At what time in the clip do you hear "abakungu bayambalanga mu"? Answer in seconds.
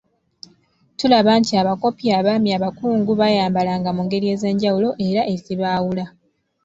2.57-4.01